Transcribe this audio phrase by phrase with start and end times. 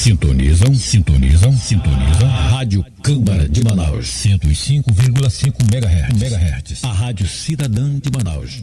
[0.00, 2.26] Sintonizam, sintonizam, sintonizam.
[2.26, 6.22] Rádio Câmara de Manaus, 105,5 MHz.
[6.22, 6.84] MHz.
[6.84, 8.62] A Rádio Cidadã de Manaus.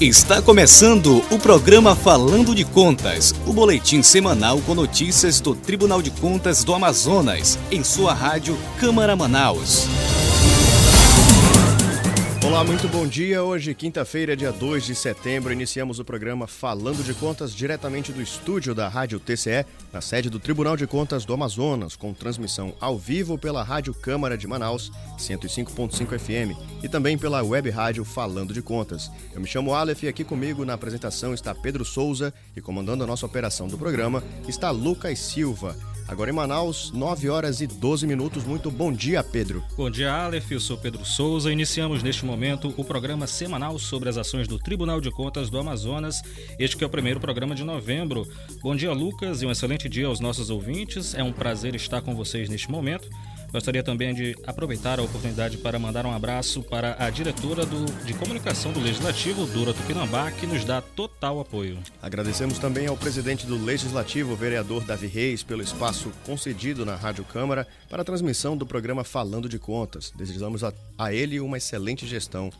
[0.00, 6.10] Está começando o programa Falando de Contas, o boletim semanal com notícias do Tribunal de
[6.12, 9.86] Contas do Amazonas, em sua rádio Câmara Manaus.
[12.50, 13.44] Olá, muito bom dia.
[13.44, 18.74] Hoje, quinta-feira, dia 2 de setembro, iniciamos o programa Falando de Contas diretamente do estúdio
[18.74, 23.38] da Rádio TCE, na sede do Tribunal de Contas do Amazonas, com transmissão ao vivo
[23.38, 29.12] pela Rádio Câmara de Manaus, 105.5 FM, e também pela web rádio Falando de Contas.
[29.32, 33.06] Eu me chamo Aleph e aqui comigo na apresentação está Pedro Souza e comandando a
[33.06, 35.76] nossa operação do programa está Lucas Silva.
[36.10, 38.42] Agora em Manaus, 9 horas e 12 minutos.
[38.42, 39.62] Muito bom dia, Pedro.
[39.76, 40.50] Bom dia, Aleph.
[40.50, 41.52] Eu sou Pedro Souza.
[41.52, 46.20] Iniciamos neste momento o programa semanal sobre as ações do Tribunal de Contas do Amazonas.
[46.58, 48.26] Este que é o primeiro programa de novembro.
[48.60, 51.14] Bom dia, Lucas, e um excelente dia aos nossos ouvintes.
[51.14, 53.08] É um prazer estar com vocês neste momento.
[53.52, 58.14] Gostaria também de aproveitar a oportunidade para mandar um abraço para a diretora do, de
[58.14, 61.78] comunicação do Legislativo, Dura Tupinambá, que nos dá total apoio.
[62.00, 67.66] Agradecemos também ao presidente do Legislativo, vereador Davi Reis, pelo espaço concedido na Rádio Câmara
[67.88, 70.12] para a transmissão do programa Falando de Contas.
[70.16, 72.52] Desejamos a, a ele uma excelente gestão.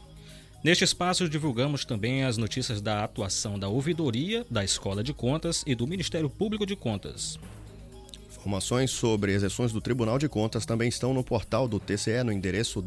[0.63, 5.75] Neste espaço, divulgamos também as notícias da atuação da Ouvidoria, da Escola de Contas e
[5.75, 7.39] do Ministério Público de Contas.
[8.41, 12.81] Informações sobre exceções do Tribunal de Contas também estão no portal do TCE no endereço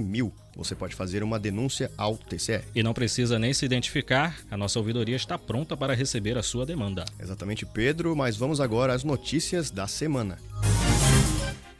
[0.00, 0.32] 8815000.
[0.56, 2.62] Você pode fazer uma denúncia ao TCE.
[2.74, 6.66] E não precisa nem se identificar, a nossa ouvidoria está pronta para receber a sua
[6.66, 7.04] demanda.
[7.18, 10.38] Exatamente, Pedro, mas vamos agora às notícias da semana.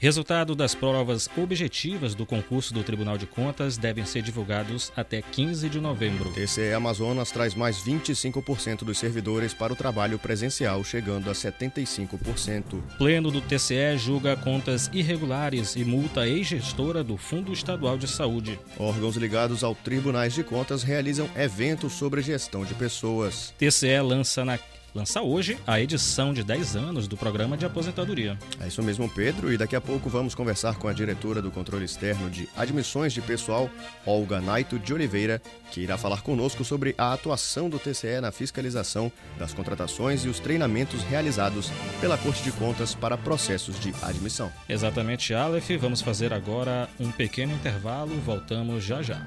[0.02, 5.68] Resultado das provas objetivas do concurso do Tribunal de Contas devem ser divulgados até 15
[5.68, 6.32] de novembro.
[6.32, 12.82] TCE Amazonas traz mais 25% dos servidores para o trabalho presencial, chegando a 75%.
[12.98, 18.58] Pleno do TCE julga contas irregulares e multa ex-gestora do Fundo Estadual de Saúde.
[18.76, 23.54] Órgãos ligados ao Tribunais de Contas realizam eventos sobre gestão de pessoas.
[23.56, 24.58] TCE lança na
[24.94, 28.38] lança hoje a edição de 10 anos do programa de aposentadoria.
[28.60, 31.84] É isso mesmo, Pedro, e daqui a pouco vamos conversar com a diretora do controle
[31.84, 33.70] externo de admissões de pessoal,
[34.06, 39.10] Olga Naito de Oliveira, que irá falar conosco sobre a atuação do TCE na fiscalização
[39.38, 41.70] das contratações e os treinamentos realizados
[42.00, 44.52] pela Corte de Contas para processos de admissão.
[44.69, 45.70] Exatamente, Aleph.
[45.81, 49.26] Vamos fazer agora um pequeno intervalo, voltamos já já.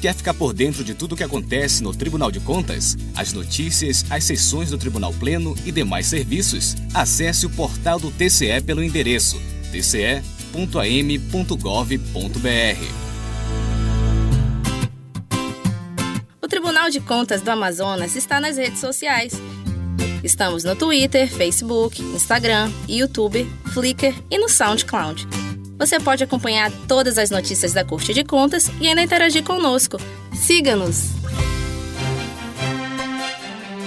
[0.00, 2.96] Quer ficar por dentro de tudo o que acontece no Tribunal de Contas?
[3.14, 6.74] As notícias, as sessões do Tribunal Pleno e demais serviços?
[6.94, 9.38] Acesse o portal do TCE pelo endereço
[9.70, 10.20] tce.am.gov.br.
[16.42, 19.34] O Tribunal de Contas do Amazonas está nas redes sociais.
[20.24, 25.49] Estamos no Twitter, Facebook, Instagram, YouTube, Flickr e no SoundCloud.
[25.80, 29.96] Você pode acompanhar todas as notícias da Corte de Contas e ainda interagir conosco.
[30.34, 31.12] Siga-nos!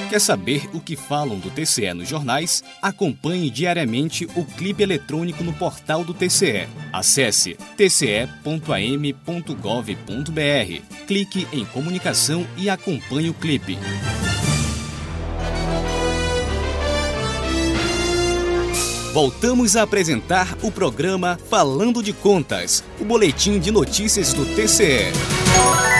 [0.10, 2.64] Quer saber o que falam do TCE nos jornais?
[2.82, 6.68] Acompanhe diariamente o clipe eletrônico no portal do TCE.
[6.92, 8.26] Acesse tce.am.gov.br,
[11.06, 13.78] clique em comunicação e acompanhe o clipe.
[19.14, 25.93] Voltamos a apresentar o programa Falando de Contas, o boletim de notícias do TCE.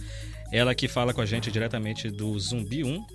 [0.52, 3.06] Ela que fala com a gente diretamente do Zumbi 1.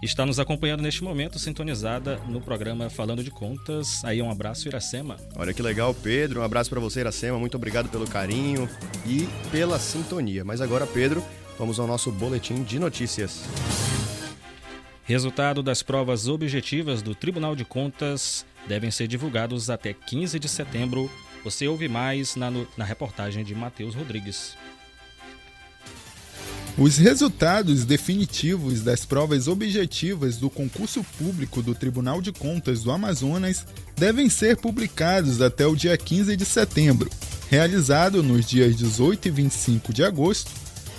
[0.00, 4.04] Está nos acompanhando neste momento, sintonizada no programa Falando de Contas.
[4.04, 5.16] Aí um abraço, Iracema.
[5.34, 6.40] Olha que legal, Pedro.
[6.40, 7.38] Um abraço para você, Iracema.
[7.38, 8.68] Muito obrigado pelo carinho
[9.04, 10.44] e pela sintonia.
[10.44, 11.24] Mas agora, Pedro,
[11.58, 13.42] vamos ao nosso boletim de notícias.
[15.02, 21.10] Resultado das provas objetivas do Tribunal de Contas devem ser divulgados até 15 de setembro.
[21.44, 24.56] Você ouve mais na, na reportagem de Matheus Rodrigues.
[26.76, 33.64] Os resultados definitivos das provas objetivas do concurso público do Tribunal de Contas do Amazonas
[33.96, 37.08] devem ser publicados até o dia 15 de setembro,
[37.48, 40.50] realizado nos dias 18 e 25 de agosto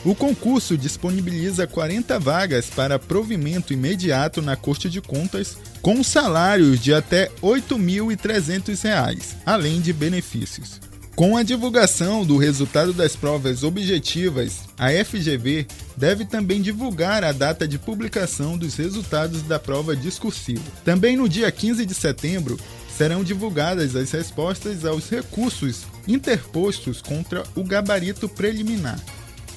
[0.06, 6.94] o concurso disponibiliza 40 vagas para provimento imediato na Corte de Contas, com salários de
[6.94, 10.80] até R$ 8.300, além de benefícios.
[11.16, 15.66] Com a divulgação do resultado das provas objetivas, a FGV
[15.98, 20.62] deve também divulgar a data de publicação dos resultados da prova discursiva.
[20.84, 22.60] Também no dia 15 de setembro,
[22.96, 29.00] serão divulgadas as respostas aos recursos interpostos contra o gabarito preliminar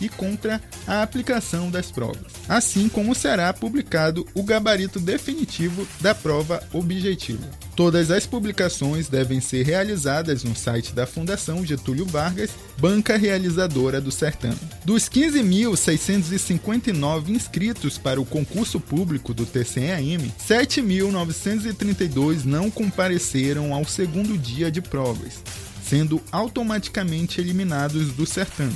[0.00, 6.62] e contra a aplicação das provas, assim como será publicado o gabarito definitivo da prova
[6.72, 7.46] objetiva.
[7.78, 14.10] Todas as publicações devem ser realizadas no site da Fundação Getúlio Vargas, banca realizadora do
[14.10, 14.58] certame.
[14.84, 24.72] Dos 15.659 inscritos para o concurso público do TCEAM, 7.932 não compareceram ao segundo dia
[24.72, 25.40] de provas,
[25.84, 28.74] sendo automaticamente eliminados do certame.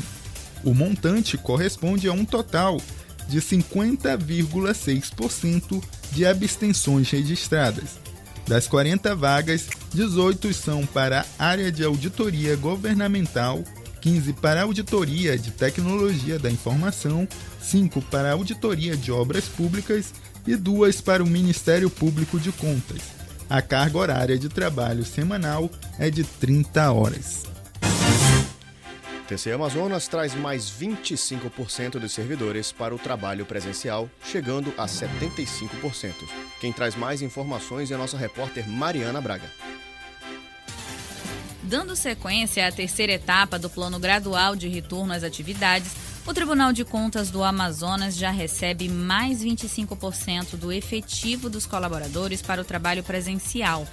[0.65, 2.81] O montante corresponde a um total
[3.29, 5.83] de 50,6%
[6.13, 8.01] de abstenções registradas.
[8.47, 13.63] Das 40 vagas, 18 são para a área de auditoria governamental,
[14.01, 17.27] 15 para a auditoria de tecnologia da informação,
[17.61, 20.13] 5 para a auditoria de obras públicas
[20.47, 23.01] e duas para o Ministério Público de Contas.
[23.49, 27.52] A carga horária de trabalho semanal é de 30 horas.
[29.33, 36.13] TC Amazonas traz mais 25% dos servidores para o trabalho presencial, chegando a 75%.
[36.61, 39.51] Quem traz mais informações é a nossa repórter Mariana Braga.
[41.63, 45.93] Dando sequência à terceira etapa do plano gradual de retorno às atividades,
[46.27, 52.61] o Tribunal de Contas do Amazonas já recebe mais 25% do efetivo dos colaboradores para
[52.61, 53.89] o trabalho presencial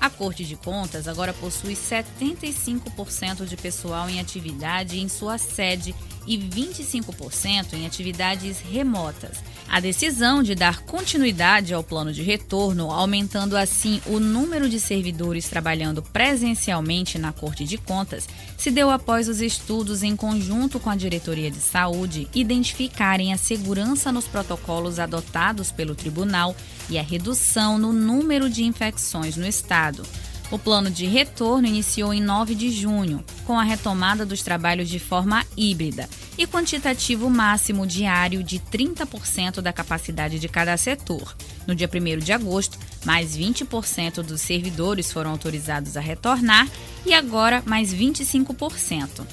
[0.00, 5.94] a Corte de Contas agora possui 75% de pessoal em atividade em sua sede
[6.26, 9.38] e 25% em atividades remotas.
[9.68, 15.48] A decisão de dar continuidade ao plano de retorno, aumentando assim o número de servidores
[15.48, 20.96] trabalhando presencialmente na Corte de Contas, se deu após os estudos em conjunto com a
[20.96, 26.56] Diretoria de Saúde identificarem a segurança nos protocolos adotados pelo tribunal
[26.90, 30.02] e a redução no número de infecções no estado.
[30.50, 34.98] O plano de retorno iniciou em 9 de junho, com a retomada dos trabalhos de
[34.98, 36.08] forma híbrida
[36.38, 41.36] e quantitativo máximo diário de 30% da capacidade de cada setor.
[41.66, 46.66] No dia 1 de agosto, mais 20% dos servidores foram autorizados a retornar
[47.04, 49.26] e agora mais 25%.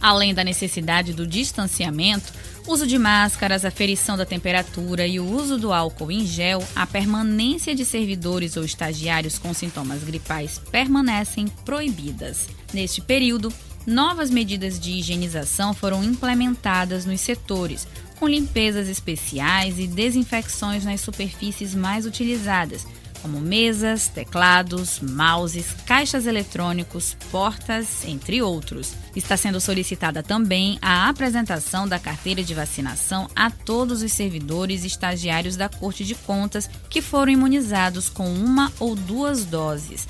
[0.00, 2.32] Além da necessidade do distanciamento,
[2.66, 7.74] uso de máscaras, aferição da temperatura e o uso do álcool em gel, a permanência
[7.74, 12.48] de servidores ou estagiários com sintomas gripais permanecem proibidas.
[12.72, 13.52] Neste período,
[13.86, 17.88] novas medidas de higienização foram implementadas nos setores,
[18.20, 22.86] com limpezas especiais e desinfecções nas superfícies mais utilizadas,
[23.22, 28.94] como mesas, teclados, mouses, caixas eletrônicos, portas, entre outros.
[29.14, 34.86] Está sendo solicitada também a apresentação da carteira de vacinação a todos os servidores e
[34.86, 40.06] estagiários da Corte de Contas que foram imunizados com uma ou duas doses.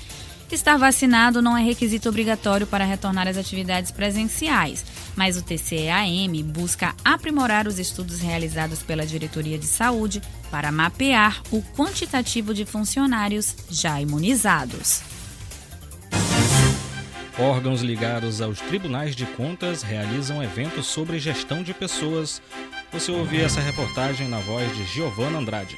[0.51, 4.83] Estar vacinado não é requisito obrigatório para retornar às atividades presenciais,
[5.15, 11.61] mas o TCEAM busca aprimorar os estudos realizados pela Diretoria de Saúde para mapear o
[11.61, 15.01] quantitativo de funcionários já imunizados.
[17.37, 22.41] Órgãos ligados aos tribunais de contas realizam eventos sobre gestão de pessoas.
[22.91, 25.77] Você ouviu essa reportagem na voz de Giovana Andrade.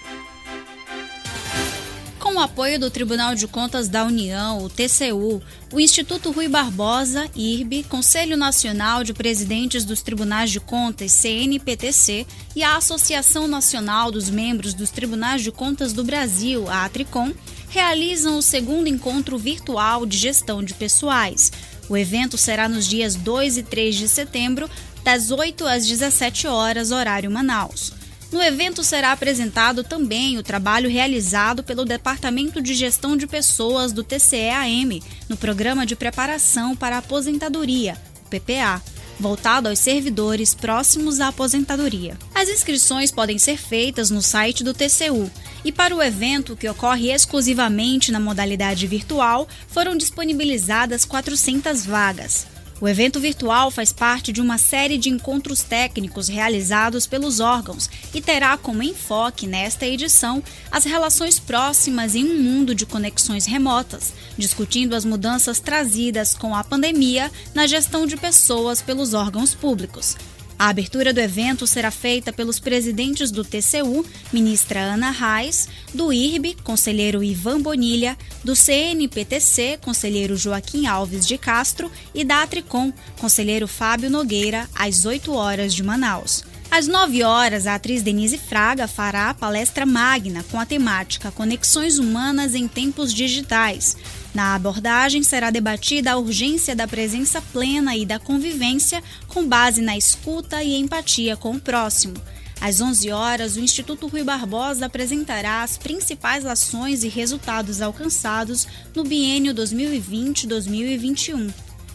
[2.41, 5.39] Apoio do Tribunal de Contas da União, o TCU,
[5.71, 12.63] o Instituto Rui Barbosa, IRB, Conselho Nacional de Presidentes dos Tribunais de Contas, CNPTC, e
[12.63, 17.31] a Associação Nacional dos Membros dos Tribunais de Contas do Brasil, a Atricom,
[17.69, 21.51] realizam o segundo encontro virtual de gestão de pessoais.
[21.87, 24.67] O evento será nos dias 2 e 3 de setembro,
[25.03, 28.00] das 8 às 17 horas, horário Manaus.
[28.31, 34.05] No evento será apresentado também o trabalho realizado pelo Departamento de Gestão de Pessoas do
[34.05, 38.81] TCE-AM no Programa de Preparação para a Aposentadoria, o PPA,
[39.19, 42.17] voltado aos servidores próximos à aposentadoria.
[42.33, 45.29] As inscrições podem ser feitas no site do TCU
[45.65, 52.47] e para o evento, que ocorre exclusivamente na modalidade virtual, foram disponibilizadas 400 vagas.
[52.81, 58.19] O evento virtual faz parte de uma série de encontros técnicos realizados pelos órgãos e
[58.19, 64.95] terá como enfoque nesta edição as relações próximas em um mundo de conexões remotas, discutindo
[64.95, 70.17] as mudanças trazidas com a pandemia na gestão de pessoas pelos órgãos públicos.
[70.57, 76.55] A abertura do evento será feita pelos presidentes do TCU, ministra Ana Reis, do IRB,
[76.63, 84.09] conselheiro Ivan Bonilha, do CNPTC, conselheiro Joaquim Alves de Castro e da Atricom, conselheiro Fábio
[84.09, 86.43] Nogueira, às 8 horas de Manaus.
[86.71, 91.99] Às 9 horas, a atriz Denise Fraga fará a palestra magna com a temática Conexões
[91.99, 93.97] Humanas em Tempos Digitais,
[94.33, 99.97] na abordagem será debatida a urgência da presença plena e da convivência com base na
[99.97, 102.15] escuta e empatia com o próximo.
[102.61, 109.03] Às 11 horas, o Instituto Rui Barbosa apresentará as principais ações e resultados alcançados no
[109.03, 111.51] biênio 2020-2021.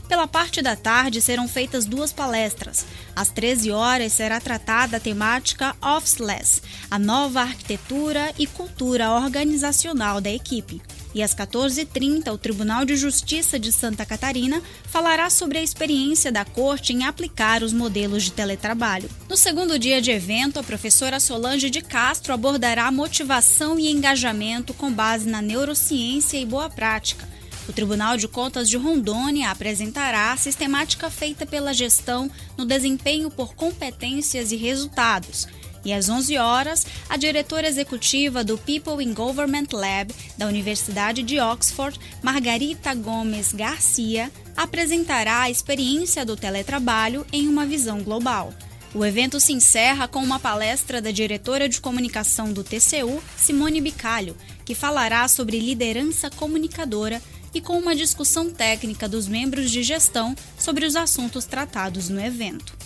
[0.08, 2.84] Pela parte da tarde serão feitas duas palestras.
[3.14, 10.30] Às 13 horas será tratada a temática Officeless, a nova arquitetura e cultura organizacional da
[10.30, 10.82] equipe.
[11.16, 16.44] E às 14h30, o Tribunal de Justiça de Santa Catarina falará sobre a experiência da
[16.44, 19.08] Corte em aplicar os modelos de teletrabalho.
[19.26, 24.92] No segundo dia de evento, a professora Solange de Castro abordará motivação e engajamento com
[24.92, 27.26] base na neurociência e boa prática.
[27.66, 33.54] O Tribunal de Contas de Rondônia apresentará a sistemática feita pela gestão no desempenho por
[33.54, 35.48] competências e resultados,
[35.86, 41.38] e às 11 horas, a diretora executiva do People in Government Lab da Universidade de
[41.38, 48.52] Oxford, Margarita Gomes Garcia, apresentará a experiência do teletrabalho em uma visão global.
[48.92, 54.36] O evento se encerra com uma palestra da diretora de comunicação do TCU, Simone Bicalho,
[54.64, 57.22] que falará sobre liderança comunicadora
[57.54, 62.85] e com uma discussão técnica dos membros de gestão sobre os assuntos tratados no evento.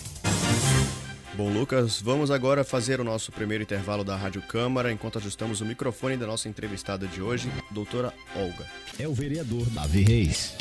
[1.33, 5.65] Bom, Lucas, vamos agora fazer o nosso primeiro intervalo da Rádio Câmara, enquanto ajustamos o
[5.65, 8.65] microfone da nossa entrevistada de hoje, doutora Olga.
[8.99, 10.53] É o vereador Davi Reis.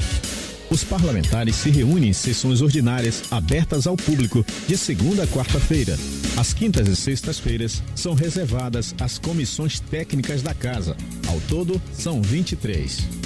[0.71, 5.99] Os parlamentares se reúnem em sessões ordinárias abertas ao público de segunda a quarta-feira.
[6.39, 10.97] As quintas e sextas-feiras são reservadas às comissões técnicas da casa.
[11.27, 13.20] Ao todo, são 23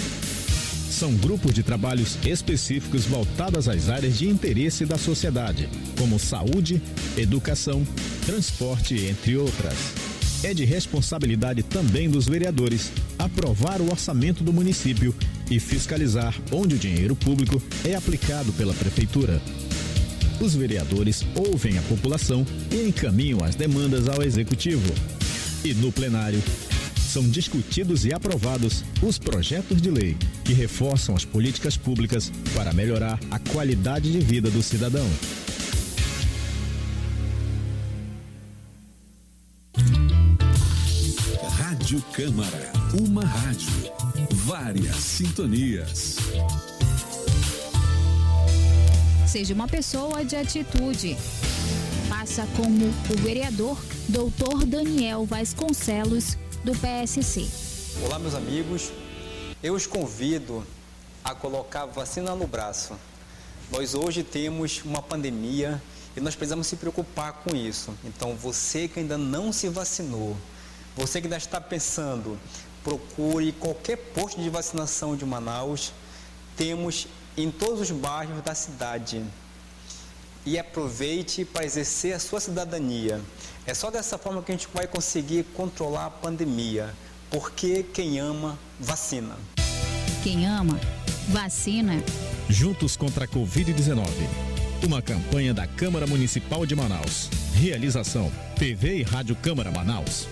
[0.95, 6.81] são grupos de trabalhos específicos voltados às áreas de interesse da sociedade, como saúde,
[7.17, 7.85] educação,
[8.25, 9.75] transporte, entre outras.
[10.45, 15.15] É de responsabilidade também dos vereadores aprovar o orçamento do município
[15.51, 19.43] e fiscalizar onde o dinheiro público é aplicado pela prefeitura.
[20.41, 24.93] Os vereadores ouvem a população e encaminham as demandas ao executivo.
[25.65, 26.43] E no plenário,
[27.15, 33.21] são discutidos e aprovados os projetos de lei que reforçam as políticas públicas para melhorar
[33.31, 35.09] a qualidade de vida do cidadão.
[41.51, 43.71] Rádio Câmara, uma rádio,
[44.33, 46.17] várias sintonias.
[49.25, 51.17] Seja uma pessoa de atitude.
[52.09, 54.67] Faça como o vereador Dr.
[54.67, 57.47] Daniel Vasconcelos do PSC.
[58.03, 58.91] Olá, meus amigos.
[59.63, 60.67] Eu os convido
[61.23, 62.95] a colocar vacina no braço.
[63.71, 65.81] Nós hoje temos uma pandemia
[66.17, 67.93] e nós precisamos se preocupar com isso.
[68.03, 70.35] Então, você que ainda não se vacinou,
[70.97, 72.39] você que ainda está pensando,
[72.83, 75.93] procure qualquer posto de vacinação de Manaus.
[76.57, 77.07] Temos
[77.37, 79.23] em todos os bairros da cidade.
[80.47, 83.21] E aproveite para exercer a sua cidadania.
[83.67, 86.95] É só dessa forma que a gente vai conseguir controlar a pandemia,
[87.31, 89.37] porque quem ama, vacina.
[90.23, 90.79] Quem ama,
[91.29, 92.03] vacina.
[92.49, 94.07] Juntos contra a Covid-19.
[94.87, 97.31] Uma campanha da Câmara Municipal de Manaus.
[97.55, 100.29] Realização: TV e Rádio Câmara Manaus.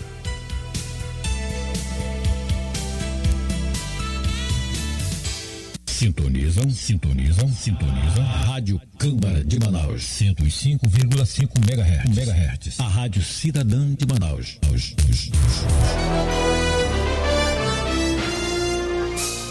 [6.03, 8.25] Sintonizam, sintonizam, sintonizam.
[8.25, 12.19] Rádio Câmara de Manaus, 105,5 MHz.
[12.19, 12.81] MHz.
[12.81, 14.59] A Rádio Cidadã de Manaus.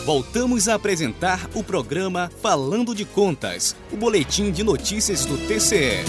[0.05, 6.03] Voltamos a apresentar o programa Falando de Contas, o boletim de notícias do TCE.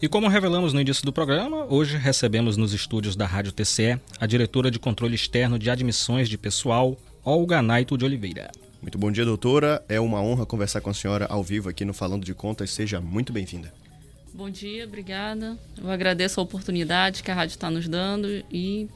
[0.00, 4.26] E como revelamos no início do programa, hoje recebemos nos estúdios da Rádio TCE a
[4.26, 8.50] diretora de controle externo de admissões de pessoal, Olga Naito de Oliveira.
[8.82, 9.84] Muito bom dia, doutora.
[9.88, 12.70] É uma honra conversar com a senhora ao vivo aqui no Falando de Contas.
[12.70, 13.72] Seja muito bem-vinda.
[14.32, 15.58] Bom dia, obrigada.
[15.76, 18.88] Eu agradeço a oportunidade que a rádio está nos dando e,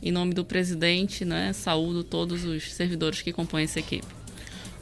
[0.00, 4.06] em nome do presidente, né, saúdo todos os servidores que compõem essa equipe.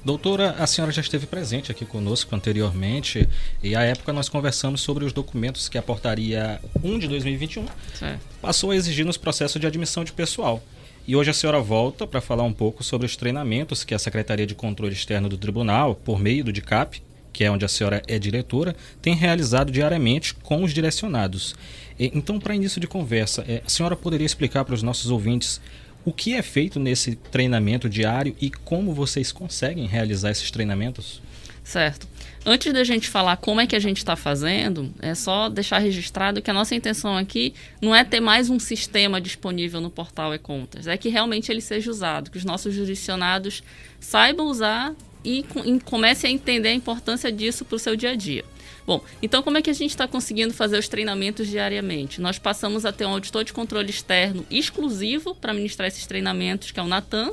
[0.04, 3.28] Doutora, a senhora já esteve presente aqui conosco anteriormente
[3.62, 8.20] e à época nós conversamos sobre os documentos que a portaria 1 de 2021 certo.
[8.40, 10.62] passou a exigir nos processos de admissão de pessoal.
[11.06, 14.46] E hoje a senhora volta para falar um pouco sobre os treinamentos que a Secretaria
[14.46, 17.02] de Controle Externo do Tribunal, por meio do DICAP,
[17.32, 21.54] que é onde a senhora é diretora, tem realizado diariamente com os direcionados.
[21.98, 25.60] Então, para início de conversa, é, a senhora poderia explicar para os nossos ouvintes
[26.04, 31.20] o que é feito nesse treinamento diário e como vocês conseguem realizar esses treinamentos?
[31.70, 32.08] Certo.
[32.44, 36.42] Antes da gente falar como é que a gente está fazendo, é só deixar registrado
[36.42, 40.88] que a nossa intenção aqui não é ter mais um sistema disponível no portal e-contas,
[40.88, 43.62] é que realmente ele seja usado, que os nossos jurisdicionados
[44.00, 44.92] saibam usar
[45.24, 48.44] e, e comecem a entender a importância disso para o seu dia a dia.
[48.84, 52.20] Bom, então como é que a gente está conseguindo fazer os treinamentos diariamente?
[52.20, 56.80] Nós passamos a ter um auditor de controle externo exclusivo para ministrar esses treinamentos, que
[56.80, 57.30] é o Natan,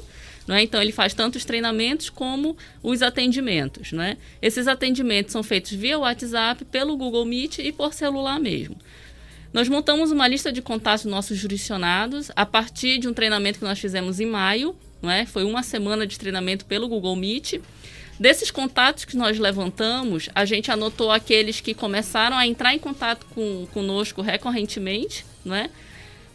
[0.56, 0.62] é?
[0.64, 3.92] Então, ele faz tanto os treinamentos como os atendimentos.
[3.92, 4.18] Né?
[4.42, 8.78] Esses atendimentos são feitos via WhatsApp, pelo Google Meet e por celular mesmo.
[9.52, 13.80] Nós montamos uma lista de contatos nossos jurisdicionados a partir de um treinamento que nós
[13.80, 14.76] fizemos em maio.
[15.02, 15.26] Não é?
[15.26, 17.62] Foi uma semana de treinamento pelo Google Meet.
[18.20, 23.26] Desses contatos que nós levantamos, a gente anotou aqueles que começaram a entrar em contato
[23.28, 25.70] com, conosco recorrentemente, não é?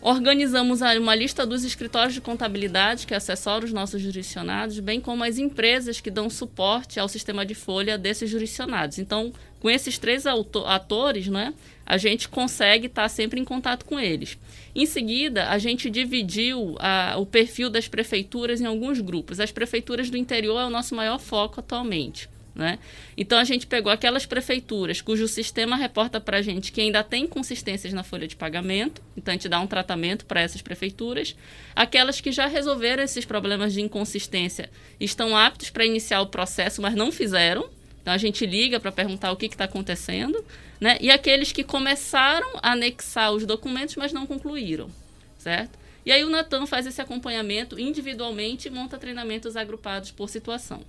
[0.05, 5.39] Organizamos uma lista dos escritórios de contabilidade que assessoram os nossos jurisdicionados, bem como as
[5.39, 8.99] empresas que dão suporte ao sistema de folha desses jurisdicionados.
[8.99, 11.55] Então, com esses três atores, né,
[11.87, 14.37] a gente consegue estar sempre em contato com eles.
[14.75, 19.39] Em seguida, a gente dividiu a, o perfil das prefeituras em alguns grupos.
[19.39, 22.29] As prefeituras do interior é o nosso maior foco atualmente.
[22.55, 22.79] Né?
[23.17, 27.27] Então a gente pegou aquelas prefeituras cujo sistema reporta para a gente que ainda tem
[27.27, 31.35] consistências na folha de pagamento, então a gente dá um tratamento para essas prefeituras.
[31.75, 36.95] Aquelas que já resolveram esses problemas de inconsistência estão aptos para iniciar o processo, mas
[36.95, 37.71] não fizeram.
[38.03, 40.45] Então a gente liga para perguntar o que está acontecendo.
[40.79, 40.99] Né?
[41.01, 44.91] E aqueles que começaram a anexar os documentos, mas não concluíram.
[45.39, 45.79] Certo?
[46.05, 50.85] E aí o Natan faz esse acompanhamento individualmente e monta treinamentos agrupados por situação.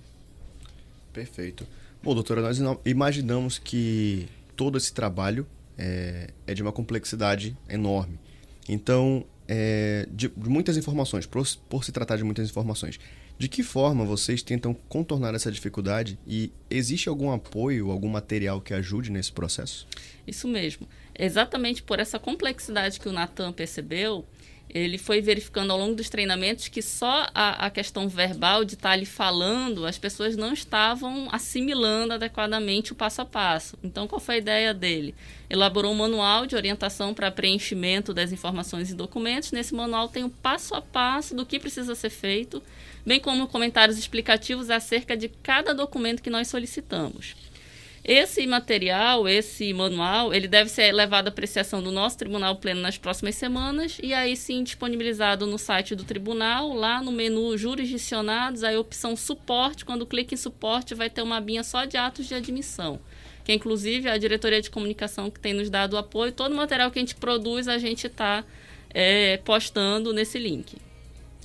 [1.14, 1.66] Perfeito.
[2.02, 5.46] Bom, doutora, nós imaginamos que todo esse trabalho
[5.78, 8.18] é, é de uma complexidade enorme.
[8.68, 12.98] Então, é, de, de, muitas informações, por, por se tratar de muitas informações,
[13.38, 18.74] de que forma vocês tentam contornar essa dificuldade e existe algum apoio, algum material que
[18.74, 19.86] ajude nesse processo?
[20.26, 20.88] Isso mesmo.
[21.16, 24.24] Exatamente por essa complexidade que o Natan percebeu,
[24.68, 28.90] ele foi verificando ao longo dos treinamentos que só a, a questão verbal de estar
[28.90, 33.78] ali falando, as pessoas não estavam assimilando adequadamente o passo a passo.
[33.84, 35.14] Então, qual foi a ideia dele?
[35.48, 39.52] Elaborou um manual de orientação para preenchimento das informações e documentos.
[39.52, 42.60] Nesse manual tem o passo a passo do que precisa ser feito,
[43.06, 47.36] bem como comentários explicativos acerca de cada documento que nós solicitamos.
[48.04, 52.98] Esse material, esse manual, ele deve ser levado à apreciação do nosso Tribunal Pleno nas
[52.98, 58.78] próximas semanas e aí sim disponibilizado no site do Tribunal, lá no menu jurisdicionados, a
[58.78, 59.86] opção suporte.
[59.86, 63.00] Quando clica em suporte, vai ter uma abinha só de atos de admissão
[63.44, 66.32] que é, inclusive a diretoria de comunicação que tem nos dado apoio.
[66.32, 68.42] Todo o material que a gente produz, a gente está
[68.88, 70.76] é, postando nesse link.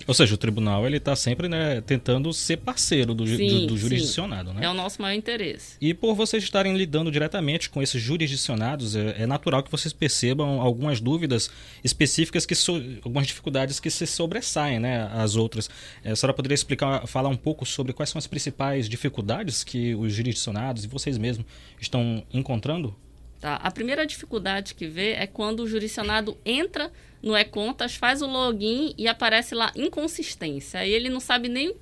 [0.07, 3.77] Ou seja, o tribunal ele está sempre né, tentando ser parceiro do, sim, do, do
[3.77, 4.65] jurisdicionado, né?
[4.65, 5.77] É o nosso maior interesse.
[5.79, 10.62] E por vocês estarem lidando diretamente com esses jurisdicionados, é, é natural que vocês percebam
[10.62, 11.49] algumas dúvidas
[11.83, 15.69] específicas que so, algumas dificuldades que se sobressaem, né, às outras.
[16.03, 19.95] É, a senhora poderia explicar, falar um pouco sobre quais são as principais dificuldades que
[19.95, 21.45] os jurisdicionados e vocês mesmos
[21.79, 22.95] estão encontrando?
[23.39, 23.55] Tá.
[23.55, 28.93] A primeira dificuldade que vê é quando o jurisdicionado entra no e-contas, faz o login
[28.97, 30.79] e aparece lá inconsistência.
[30.79, 31.75] Aí ele não sabe nem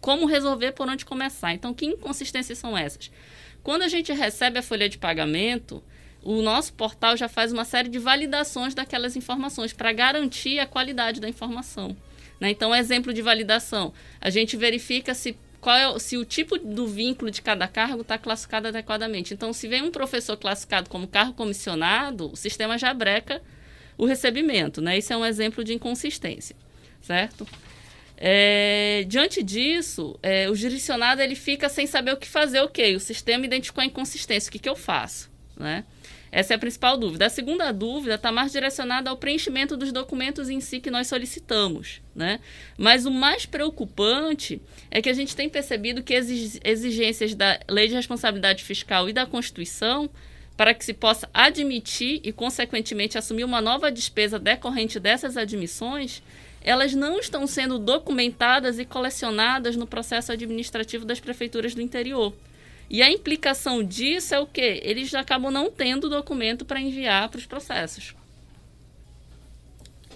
[0.00, 1.52] como resolver por onde começar.
[1.52, 3.10] Então, que inconsistências são essas?
[3.62, 5.82] Quando a gente recebe a folha de pagamento,
[6.22, 11.20] o nosso portal já faz uma série de validações daquelas informações para garantir a qualidade
[11.20, 11.96] da informação.
[12.40, 12.50] Né?
[12.50, 17.30] Então, exemplo de validação: a gente verifica se qual é, se o tipo do vínculo
[17.30, 19.34] de cada cargo está classificado adequadamente.
[19.34, 23.42] Então, se vem um professor classificado como cargo comissionado, o sistema já breca
[23.98, 24.96] o recebimento, né?
[24.96, 26.56] Isso é um exemplo de inconsistência,
[27.02, 27.46] certo?
[28.16, 32.60] É, diante disso, é, o jurisdicionado ele fica sem saber o que fazer.
[32.60, 35.84] Ok, o sistema identificou a inconsistência, o que, que eu faço, né?
[36.30, 37.26] Essa é a principal dúvida.
[37.26, 42.02] A segunda dúvida está mais direcionada ao preenchimento dos documentos em si que nós solicitamos.
[42.14, 42.40] Né?
[42.76, 46.28] Mas o mais preocupante é que a gente tem percebido que as
[46.64, 50.10] exigências da Lei de Responsabilidade Fiscal e da Constituição
[50.58, 56.20] para que se possa admitir e, consequentemente, assumir uma nova despesa decorrente dessas admissões,
[56.60, 62.34] elas não estão sendo documentadas e colecionadas no processo administrativo das prefeituras do interior.
[62.90, 64.80] E a implicação disso é o quê?
[64.82, 68.16] Eles acabam não tendo documento para enviar para os processos.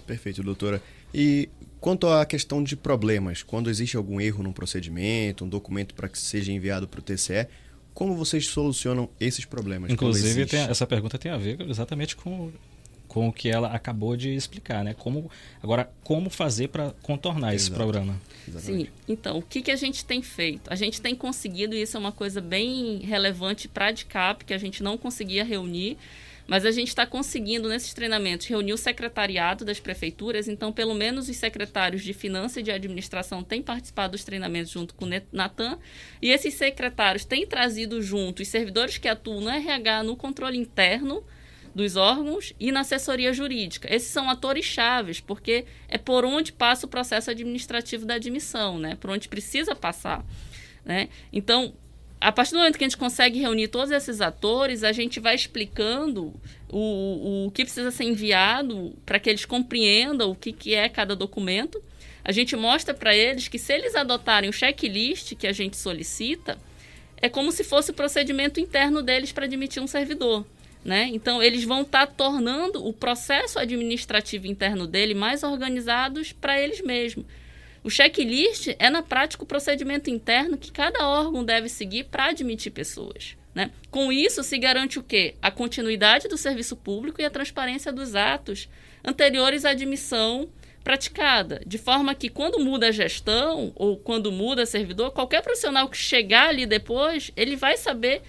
[0.05, 0.83] Perfeito, doutora.
[1.13, 1.47] E
[1.79, 6.19] quanto à questão de problemas, quando existe algum erro num procedimento, um documento para que
[6.19, 7.47] seja enviado para o TCE,
[7.93, 9.91] como vocês solucionam esses problemas?
[9.91, 12.51] Inclusive, tem, essa pergunta tem a ver exatamente com
[13.13, 14.95] com o que ela acabou de explicar, né?
[14.95, 15.29] Como
[15.61, 17.55] agora como fazer para contornar Exato.
[17.55, 18.19] esse programa?
[18.47, 18.85] Exatamente.
[18.85, 18.91] Sim.
[19.07, 20.67] Então, o que, que a gente tem feito?
[20.73, 24.57] A gente tem conseguido isso é uma coisa bem relevante para a DCAP que a
[24.57, 25.95] gente não conseguia reunir.
[26.45, 30.47] Mas a gente está conseguindo, nesses treinamentos, reunir o secretariado das prefeituras.
[30.47, 34.93] Então, pelo menos os secretários de Finança e de Administração têm participado dos treinamentos junto
[34.93, 35.79] com o Natan.
[36.21, 41.23] E esses secretários têm trazido junto os servidores que atuam no RH, no controle interno
[41.73, 43.93] dos órgãos e na assessoria jurídica.
[43.93, 48.95] Esses são atores chaves, porque é por onde passa o processo administrativo da admissão, né?
[48.95, 50.23] Por onde precisa passar,
[50.85, 51.09] né?
[51.31, 51.73] Então,
[52.23, 55.35] a partir do momento que a gente consegue reunir todos esses atores, a gente vai
[55.35, 56.33] explicando
[56.69, 61.17] o, o que precisa ser enviado para que eles compreendam o que, que é cada
[61.17, 61.83] documento.
[62.23, 66.57] A gente mostra para eles que se eles adotarem o checklist que a gente solicita,
[67.21, 70.45] é como se fosse o procedimento interno deles para admitir um servidor.
[70.83, 71.09] Né?
[71.13, 76.81] Então, eles vão estar tá tornando o processo administrativo interno dele mais organizados para eles
[76.81, 77.25] mesmos.
[77.83, 82.71] O checklist é, na prática, o procedimento interno que cada órgão deve seguir para admitir
[82.71, 83.35] pessoas.
[83.53, 83.71] Né?
[83.91, 85.35] Com isso, se garante o quê?
[85.41, 88.69] A continuidade do serviço público e a transparência dos atos
[89.03, 90.49] anteriores à admissão
[90.83, 95.97] praticada, de forma que quando muda a gestão ou quando muda servidor, qualquer profissional que
[95.97, 98.21] chegar ali depois, ele vai saber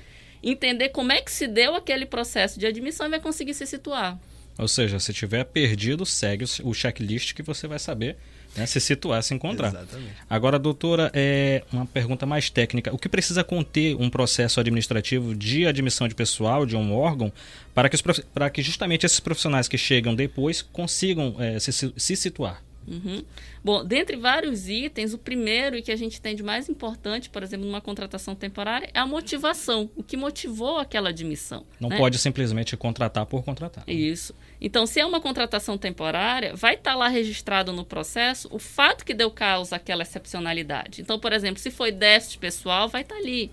[0.42, 4.18] entender como é que se deu aquele processo de admissão e vai conseguir se situar.
[4.56, 8.16] Ou seja, se tiver perdido, segue o checklist que você vai saber
[8.56, 9.68] né, se situar, se encontrar.
[9.68, 10.14] Exatamente.
[10.28, 12.94] Agora, doutora, é uma pergunta mais técnica.
[12.94, 17.32] O que precisa conter um processo administrativo de admissão de pessoal de um órgão
[17.74, 22.16] para que, os, para que justamente esses profissionais que chegam depois consigam é, se, se
[22.16, 22.63] situar?
[22.86, 23.24] Uhum.
[23.62, 27.42] Bom, dentre vários itens, o primeiro e que a gente tem de mais importante, por
[27.42, 29.90] exemplo, numa contratação temporária, é a motivação.
[29.96, 31.64] O que motivou aquela admissão.
[31.80, 31.96] Não né?
[31.96, 33.84] pode simplesmente contratar por contratar.
[33.88, 34.34] Isso.
[34.60, 39.04] Então, se é uma contratação temporária, vai estar tá lá registrado no processo o fato
[39.04, 41.02] que deu causa àquela excepcionalidade.
[41.02, 43.50] Então, por exemplo, se foi déficit pessoal, vai estar tá ali.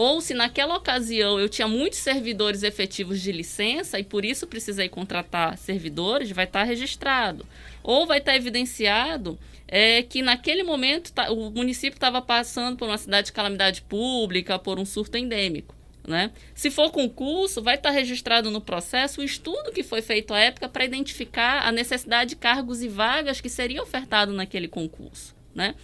[0.00, 4.88] Ou se naquela ocasião eu tinha muitos servidores efetivos de licença e por isso precisei
[4.88, 7.44] contratar servidores, vai estar tá registrado
[7.82, 12.96] ou vai estar evidenciado é, que naquele momento tá, o município estava passando por uma
[12.96, 15.74] cidade de calamidade pública, por um surto endêmico.
[16.06, 16.30] Né?
[16.54, 20.68] Se for concurso, vai estar registrado no processo o estudo que foi feito à época
[20.68, 25.34] para identificar a necessidade de cargos e vagas que seria ofertado naquele concurso.
[25.52, 25.74] Né?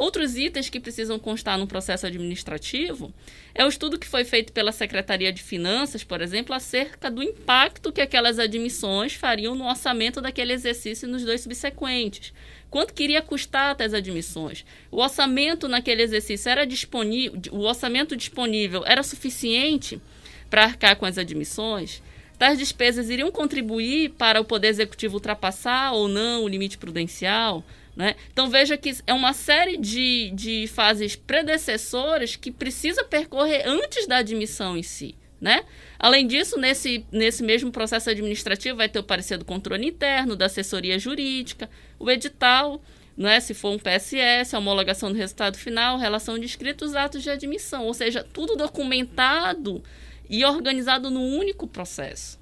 [0.00, 3.12] Outros itens que precisam constar no processo administrativo
[3.54, 7.92] é o estudo que foi feito pela Secretaria de Finanças, por exemplo, acerca do impacto
[7.92, 12.32] que aquelas admissões fariam no orçamento daquele exercício nos dois subsequentes.
[12.70, 14.64] Quanto queria custar tais admissões?
[14.90, 20.00] O orçamento naquele exercício era disponível, o orçamento disponível era suficiente
[20.48, 22.02] para arcar com as admissões?
[22.38, 27.62] Tais despesas iriam contribuir para o Poder Executivo ultrapassar ou não o limite prudencial?
[27.94, 28.14] Né?
[28.32, 34.18] Então veja que é uma série de, de fases predecessoras que precisa percorrer antes da
[34.18, 35.16] admissão em si.
[35.40, 35.64] Né?
[35.98, 40.46] Além disso, nesse, nesse mesmo processo administrativo vai ter o parecer do controle interno, da
[40.46, 42.80] assessoria jurídica, o edital,
[43.16, 43.40] né?
[43.40, 47.86] se for um PSS, a homologação do resultado final, relação de escritos, atos de admissão,
[47.86, 49.82] ou seja, tudo documentado
[50.28, 52.38] e organizado num único processo.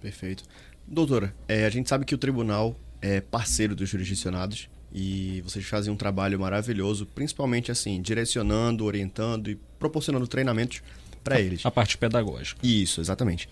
[0.00, 0.44] Perfeito.
[0.86, 5.92] Doutora, é, a gente sabe que o tribunal é parceiro dos jurisdicionados e vocês fazem
[5.92, 10.82] um trabalho maravilhoso, principalmente assim, direcionando, orientando e proporcionando treinamentos
[11.22, 11.64] para eles.
[11.64, 12.60] A parte pedagógica.
[12.66, 13.48] Isso, exatamente.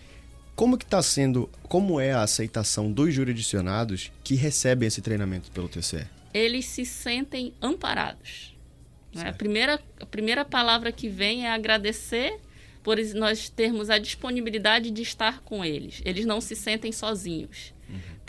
[0.57, 5.69] Como que está sendo, como é a aceitação dos jurisdicionados que recebem esse treinamento pelo
[5.69, 6.07] TCE?
[6.35, 8.57] Eles se sentem amparados.
[9.15, 9.29] Né?
[9.29, 12.41] A, primeira, a primeira palavra que vem é agradecer
[12.83, 16.03] por nós termos a disponibilidade de estar com eles.
[16.05, 17.73] Eles não se sentem sozinhos.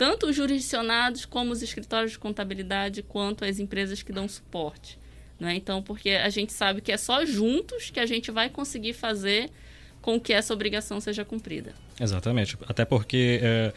[0.00, 4.98] Tanto os jurisdicionados, como os escritórios de contabilidade, quanto as empresas que dão suporte.
[5.38, 5.56] Né?
[5.56, 9.50] Então, porque a gente sabe que é só juntos que a gente vai conseguir fazer
[10.00, 11.74] com que essa obrigação seja cumprida.
[12.00, 12.56] Exatamente.
[12.66, 13.74] Até porque é,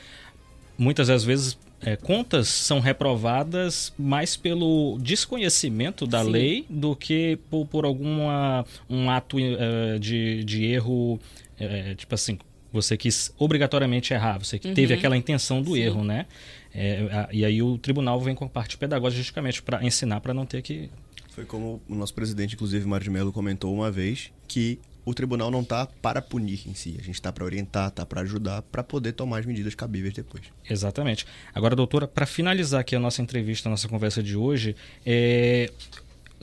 [0.78, 6.30] muitas das vezes é, contas são reprovadas mais pelo desconhecimento da Sim.
[6.30, 11.20] lei do que por, por alguma um ato é, de, de erro,
[11.60, 12.40] é, tipo assim,
[12.74, 14.74] você quis obrigatoriamente errar, você que uhum.
[14.74, 15.82] teve aquela intenção do Sim.
[15.82, 16.26] erro, né?
[16.74, 20.34] É, a, e aí o tribunal vem com a parte pedagógica justamente para ensinar para
[20.34, 20.90] não ter que
[21.34, 25.50] foi como o nosso presidente, inclusive, Mário de Mello, comentou uma vez, que o tribunal
[25.50, 28.84] não está para punir em si, a gente está para orientar, está para ajudar, para
[28.84, 30.44] poder tomar as medidas cabíveis depois.
[30.70, 31.26] Exatamente.
[31.54, 35.72] Agora, doutora, para finalizar aqui a nossa entrevista, a nossa conversa de hoje, é...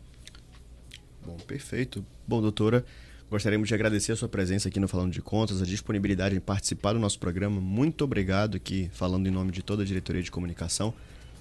[1.26, 2.06] Bom, perfeito.
[2.28, 2.86] Bom, doutora,
[3.32, 6.94] Gostaríamos de agradecer a sua presença aqui no Falando de Contas, a disponibilidade em participar
[6.94, 7.60] do nosso programa.
[7.60, 10.94] Muito obrigado aqui, falando em nome de toda a diretoria de comunicação.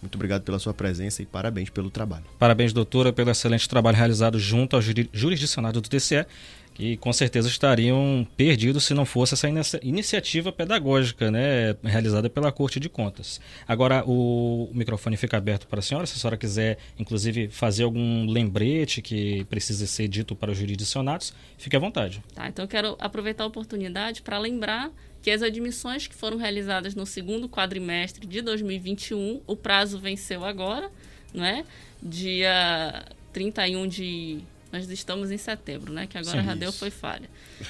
[0.02, 2.24] Muito obrigado pela sua presença e parabéns pelo trabalho.
[2.36, 6.26] Parabéns, doutora, pelo excelente trabalho realizado junto ao jurisdicionado do TCE
[6.74, 9.48] que com certeza estariam perdidos se não fosse essa
[9.82, 13.40] iniciativa pedagógica né, realizada pela Corte de Contas.
[13.66, 18.26] Agora, o microfone fica aberto para a senhora, se a senhora quiser, inclusive, fazer algum
[18.26, 22.22] lembrete que precise ser dito para os jurisdicionados, fique à vontade.
[22.34, 24.90] Tá, então eu quero aproveitar a oportunidade para lembrar
[25.22, 30.90] que as admissões que foram realizadas no segundo quadrimestre de 2021, o prazo venceu agora,
[31.32, 31.64] não é?
[32.02, 34.40] Dia 31 de
[34.72, 36.06] nós estamos em setembro, né?
[36.06, 37.28] Que agora Sim, já deu foi falha.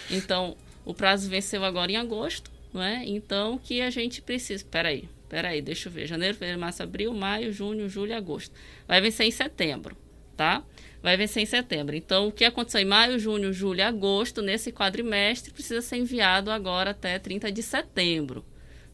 [0.08, 3.04] Então, o prazo venceu agora em agosto, não é?
[3.04, 4.64] Então, que a gente precisa.
[4.70, 6.06] Peraí, peraí, deixa eu ver.
[6.06, 8.54] Janeiro, fevereiro, março, abril, maio, junho, julho e agosto.
[8.86, 9.96] Vai vencer em setembro,
[10.36, 10.62] tá?
[11.02, 11.96] Vai vencer em setembro.
[11.96, 16.52] Então, o que aconteceu em maio, junho, julho e agosto, nesse quadrimestre, precisa ser enviado
[16.52, 18.44] agora até 30 de setembro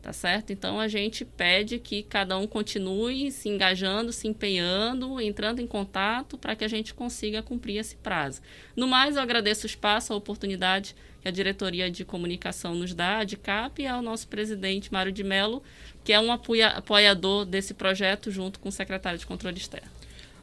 [0.02, 0.52] tá certo?
[0.52, 6.38] Então a gente pede que cada um continue se engajando, se empenhando, entrando em contato
[6.38, 8.40] para que a gente consiga cumprir esse prazo.
[8.76, 13.18] No mais, eu agradeço o espaço, a oportunidade que a diretoria de comunicação nos dá,
[13.18, 15.62] a DICAP, e ao nosso presidente Mário de Mello,
[16.04, 19.88] que é um apoiador desse projeto junto com o secretário de controle externo.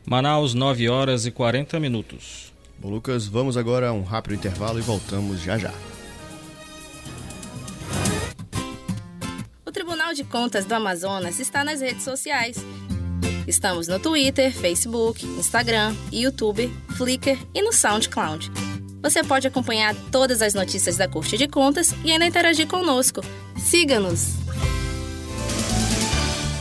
[0.05, 2.53] Manaus, 9 horas e 40 minutos.
[2.77, 5.73] Bom, Lucas, vamos agora a um rápido intervalo e voltamos já já.
[9.85, 12.57] Tribunal de Contas do Amazonas está nas redes sociais.
[13.47, 18.51] Estamos no Twitter, Facebook, Instagram, YouTube, Flickr e no SoundCloud.
[19.03, 23.21] Você pode acompanhar todas as notícias da Corte de Contas e ainda interagir conosco.
[23.59, 24.29] Siga-nos!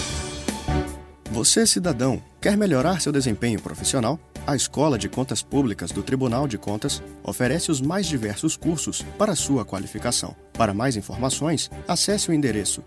[1.30, 4.20] Você, cidadão, quer melhorar seu desempenho profissional?
[4.46, 9.34] A Escola de Contas Públicas do Tribunal de Contas oferece os mais diversos cursos para
[9.34, 10.36] sua qualificação.
[10.52, 12.82] Para mais informações, acesse o endereço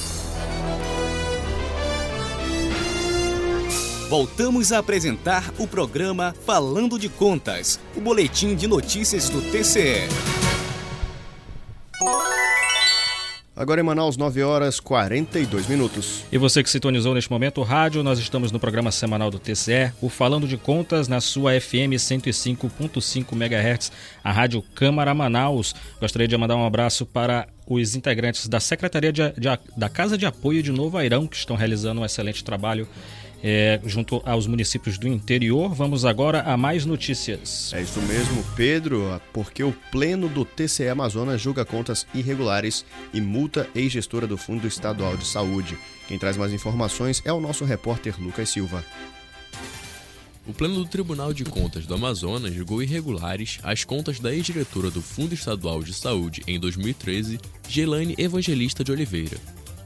[4.16, 10.07] Voltamos a apresentar o programa Falando de Contas, o boletim de notícias do TCE.
[13.57, 16.24] Agora em Manaus, 9 horas 42 minutos.
[16.31, 19.92] E você que sintonizou neste momento o rádio, nós estamos no programa semanal do TCE,
[20.00, 23.90] o Falando de Contas, na sua FM 105.5 MHz,
[24.22, 25.74] a Rádio Câmara Manaus.
[26.00, 30.24] Gostaria de mandar um abraço para os integrantes da Secretaria de, de, da Casa de
[30.24, 32.87] Apoio de Novo Airão, que estão realizando um excelente trabalho
[33.42, 35.75] é, junto aos municípios do interior.
[35.75, 37.73] Vamos agora a mais notícias.
[37.75, 43.68] É isso mesmo, Pedro, porque o Pleno do TCE Amazonas julga contas irregulares e multa
[43.75, 45.77] ex-gestora do Fundo Estadual de Saúde.
[46.09, 48.85] Quem traz mais informações é o nosso repórter Lucas Silva.
[50.47, 55.01] O Pleno do Tribunal de Contas do Amazonas julgou irregulares as contas da ex-diretora do
[55.01, 59.38] Fundo Estadual de Saúde em 2013, Gelane Evangelista de Oliveira.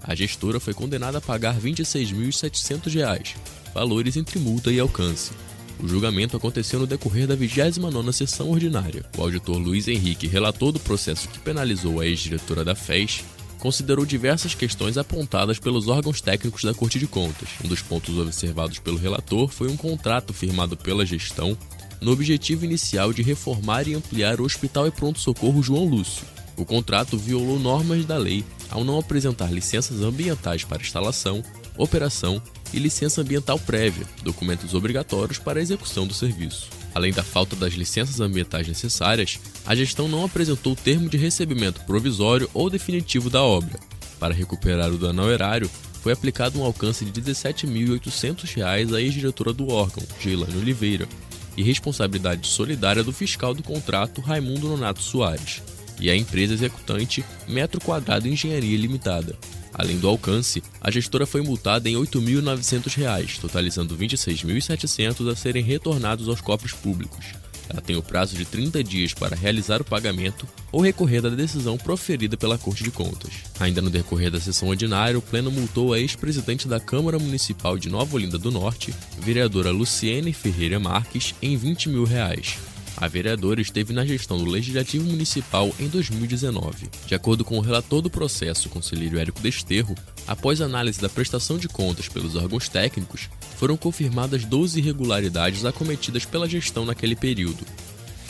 [0.02, 3.34] A gestora foi condenada a pagar R$ 26.700,
[3.74, 5.32] valores entre multa e alcance.
[5.80, 9.04] O julgamento aconteceu no decorrer da 29ª sessão ordinária.
[9.16, 13.22] O auditor Luiz Henrique, relator do processo que penalizou a ex-diretora da FES,
[13.58, 17.48] considerou diversas questões apontadas pelos órgãos técnicos da Corte de Contas.
[17.64, 21.56] Um dos pontos observados pelo relator foi um contrato firmado pela gestão
[22.00, 26.24] no objetivo inicial de reformar e ampliar o Hospital e Pronto Socorro João Lúcio.
[26.56, 31.42] O contrato violou normas da lei ao não apresentar licenças ambientais para instalação,
[31.76, 36.68] operação e licença ambiental prévia, documentos obrigatórios para a execução do serviço.
[36.94, 42.50] Além da falta das licenças ambientais necessárias, a gestão não apresentou termo de recebimento provisório
[42.52, 43.78] ou definitivo da obra.
[44.18, 45.70] Para recuperar o dano ao erário,
[46.02, 51.08] foi aplicado um alcance de R$ 17.800 à ex-diretora do órgão, Geilane Oliveira,
[51.56, 55.60] e responsabilidade solidária do fiscal do contrato, Raimundo Nonato Soares
[56.00, 59.36] e a empresa executante Metro Quadrado Engenharia Limitada.
[59.72, 65.62] Além do alcance, a gestora foi multada em R$ 8.900, totalizando R$ 26.700 a serem
[65.62, 67.26] retornados aos cofres públicos.
[67.68, 71.76] Ela tem o prazo de 30 dias para realizar o pagamento ou recorrer da decisão
[71.76, 73.32] proferida pela Corte de Contas.
[73.60, 77.90] Ainda no decorrer da sessão ordinária, o Pleno multou a ex-presidente da Câmara Municipal de
[77.90, 82.58] Nova Olinda do Norte, vereadora Luciene Ferreira Marques, em 20 mil reais.
[83.00, 86.88] A vereadora esteve na gestão do Legislativo Municipal em 2019.
[87.06, 89.94] De acordo com o relator do processo, conselheiro Érico Desterro,
[90.26, 96.48] após análise da prestação de contas pelos órgãos técnicos, foram confirmadas 12 irregularidades acometidas pela
[96.48, 97.64] gestão naquele período.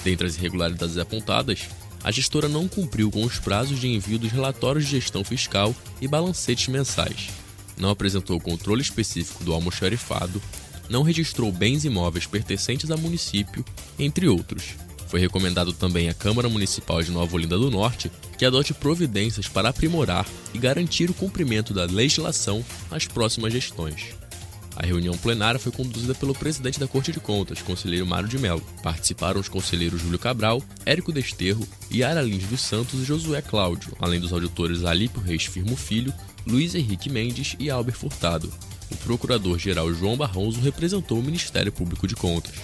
[0.05, 1.67] Dentre as irregularidades apontadas,
[2.05, 6.07] a gestora não cumpriu com os prazos de envio dos relatórios de gestão fiscal e
[6.07, 7.31] balancetes mensais.
[7.79, 10.43] Não apresentou controle específico do almoxarifado,
[10.89, 13.65] não registrou bens imóveis pertencentes ao município,
[13.99, 14.75] entre outros.
[15.09, 19.71] Foi recomendado também à Câmara Municipal de Nova Olinda do Norte que adote providências para
[19.71, 24.15] aprimorar e garantir o cumprimento da legislação nas próximas gestões.
[24.77, 28.63] A reunião plenária foi conduzida pelo presidente da Corte de Contas, conselheiro Mário de Mello.
[28.81, 34.21] Participaram os conselheiros Júlio Cabral, Érico Desterro, Yara Lins dos Santos e Josué Cláudio, além
[34.21, 36.15] dos auditores Alípio Reis Firmo Filho,
[36.47, 38.53] Luiz Henrique Mendes e Albert Furtado
[38.91, 42.55] o procurador-geral João Barroso representou o Ministério Público de Contas.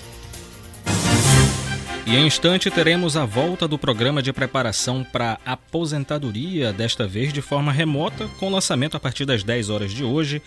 [2.07, 7.41] E em instante teremos a volta do programa de preparação para aposentadoria, desta vez de
[7.41, 10.43] forma remota, com lançamento a partir das 10 horas de hoje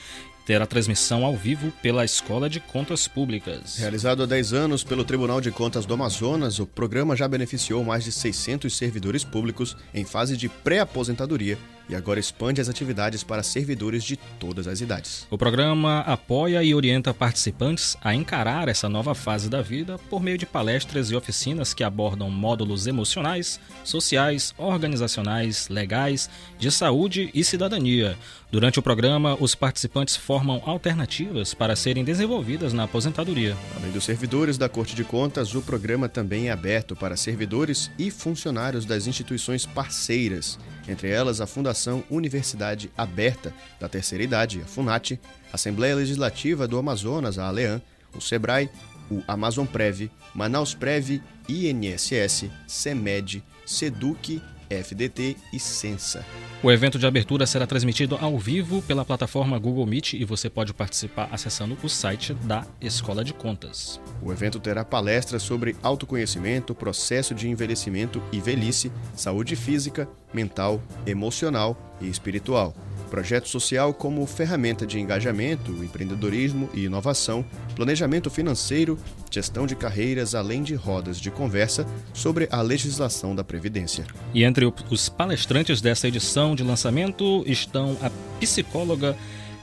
[0.47, 3.75] terá transmissão ao vivo pela Escola de Contas Públicas.
[3.79, 8.05] Realizado há 10 anos pelo Tribunal de Contas do Amazonas, o programa já beneficiou mais
[8.05, 11.57] de 600 servidores públicos em fase de pré-aposentadoria
[11.89, 15.27] e agora expande as atividades para servidores de todas as idades.
[15.29, 20.37] O programa apoia e orienta participantes a encarar essa nova fase da vida por meio
[20.37, 28.17] de palestras e oficinas que abordam módulos emocionais, sociais, organizacionais, legais, de saúde e cidadania.
[28.49, 33.57] Durante o programa, os participantes formam alternativas para serem desenvolvidas na aposentadoria.
[33.75, 38.09] Além dos servidores da Corte de Contas, o programa também é aberto para servidores e
[38.09, 40.57] funcionários das instituições parceiras
[40.87, 45.19] entre elas a Fundação Universidade Aberta da Terceira Idade, a FUNAT,
[45.51, 47.81] Assembleia Legislativa do Amazonas, a ALEAN,
[48.15, 48.69] o SEBRAE,
[49.09, 56.25] o Amazon Prev, Manaus Prev, INSS, CEMED, SEDUC, FDT e Sensa.
[56.63, 60.73] O evento de abertura será transmitido ao vivo pela plataforma Google Meet e você pode
[60.73, 63.99] participar acessando o site da Escola de Contas.
[64.21, 71.95] O evento terá palestras sobre autoconhecimento, processo de envelhecimento e velhice, saúde física, mental, emocional
[72.01, 72.75] e espiritual
[73.07, 77.43] projeto social como ferramenta de engajamento, empreendedorismo e inovação,
[77.75, 78.99] planejamento financeiro,
[79.31, 84.05] gestão de carreiras, além de rodas de conversa sobre a legislação da Previdência.
[84.33, 89.15] E entre os palestrantes dessa edição de lançamento estão a psicóloga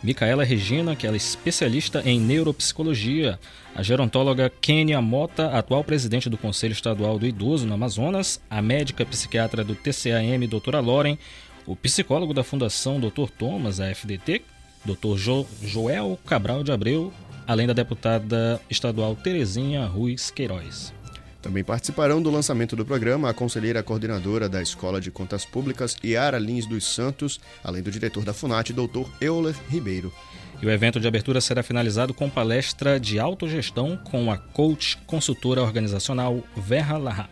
[0.05, 3.39] Micaela Regina, que é especialista em neuropsicologia,
[3.75, 9.07] a gerontóloga Kênia Mota, atual presidente do Conselho Estadual do Idoso no Amazonas, a médica
[9.07, 11.17] psiquiatra do TCAM, doutora Loren,
[11.67, 13.29] o psicólogo da Fundação Dr.
[13.39, 14.43] Thomas, a FDT,
[14.85, 15.17] Dr.
[15.17, 17.12] Jo Joel Cabral de Abreu,
[17.47, 20.93] além da deputada estadual Terezinha Ruiz Queiroz.
[21.41, 26.39] Também participarão do lançamento do programa a conselheira coordenadora da Escola de Contas Públicas, Yara
[26.39, 29.07] Lins dos Santos, além do diretor da FUNAT, Dr.
[29.21, 30.11] Euler Ribeiro.
[30.62, 35.61] E o evento de abertura será finalizado com palestra de autogestão com a coach consultora
[35.61, 37.29] organizacional Verra Larra.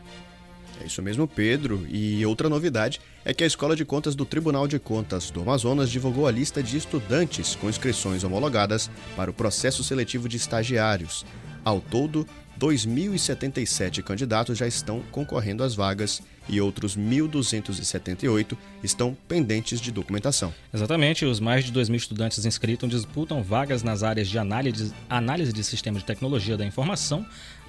[0.83, 1.87] É isso mesmo, Pedro.
[1.89, 5.89] E outra novidade é que a Escola de Contas do Tribunal de Contas do Amazonas
[5.89, 11.25] divulgou a lista de estudantes com inscrições homologadas para o processo seletivo de estagiários.
[11.65, 12.27] Ao todo,
[12.59, 20.53] 2.077 candidatos já estão concorrendo às vagas e outros 1.278 estão pendentes de documentação.
[20.73, 25.53] Exatamente, os mais de 2 mil estudantes inscritos disputam vagas nas áreas de análise, análise
[25.53, 27.25] de sistemas de tecnologia da informação,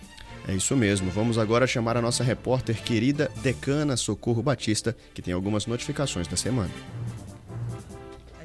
[0.47, 1.09] É isso mesmo.
[1.09, 6.35] Vamos agora chamar a nossa repórter querida Decana Socorro Batista, que tem algumas notificações da
[6.35, 6.71] semana.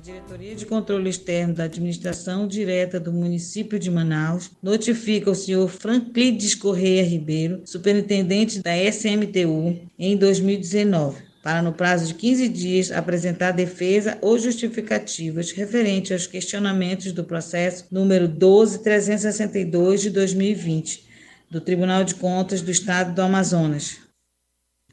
[0.08, 6.54] Diretoria de Controle Externo da Administração Direta do município de Manaus notifica o senhor Franclides
[6.54, 14.16] Correia Ribeiro, superintendente da SMTU, em 2019 para, no prazo de 15 dias, apresentar defesa
[14.22, 21.04] ou justificativas referente aos questionamentos do processo número 12362 de 2020
[21.50, 23.98] do Tribunal de Contas do Estado do Amazonas.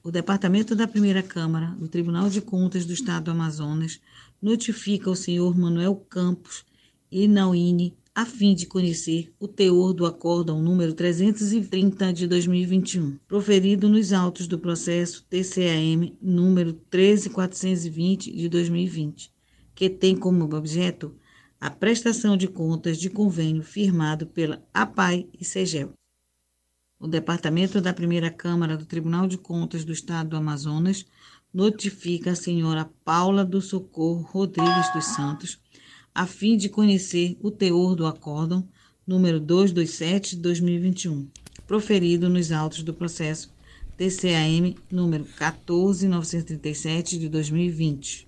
[0.05, 3.99] O Departamento da Primeira Câmara do Tribunal de Contas do Estado do Amazonas
[4.41, 6.65] notifica o senhor Manuel Campos
[7.11, 14.13] Inauine a fim de conhecer o teor do acórdão número 330 de 2021, proferido nos
[14.13, 19.33] autos do processo TCAM número 13420 de 2020,
[19.75, 21.13] que tem como objeto
[21.59, 25.91] a prestação de contas de convênio firmado pela APAI e SEGEL.
[26.97, 31.05] O Departamento da Primeira Câmara do Tribunal de Contas do Estado do Amazonas
[31.56, 35.58] notifica a senhora Paula do Socorro Rodrigues dos Santos
[36.14, 38.68] a fim de conhecer o teor do acórdão
[39.08, 41.26] número 227 de 2021,
[41.66, 43.53] proferido nos autos do processo
[43.97, 48.28] TCAM número 14937 de 2020.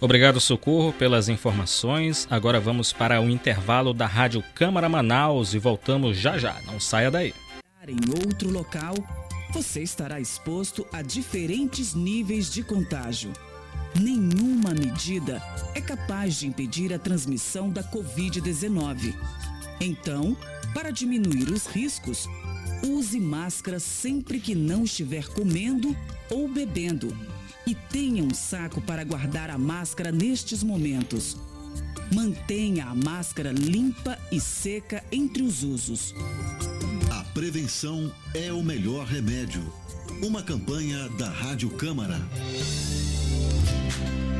[0.00, 2.26] Obrigado, Socorro, pelas informações.
[2.30, 6.58] Agora vamos para o intervalo da Rádio Câmara Manaus e voltamos já já.
[6.62, 7.34] Não saia daí.
[7.86, 8.94] Em outro local,
[9.52, 13.32] você estará exposto a diferentes níveis de contágio
[14.00, 15.42] Nenhuma medida
[15.74, 19.14] é capaz de impedir a transmissão da Covid-19.
[19.80, 20.36] Então,
[20.72, 22.26] para diminuir os riscos,
[22.86, 25.94] use máscara sempre que não estiver comendo
[26.30, 27.14] ou bebendo
[27.66, 31.36] e tenha um saco para guardar a máscara nestes momentos.
[32.12, 36.14] Mantenha a máscara limpa e seca entre os usos.
[37.12, 39.62] A prevenção é o melhor remédio.
[40.22, 42.18] Uma campanha da Rádio Câmara.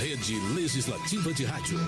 [0.00, 1.78] Rede Legislativa de Rádio.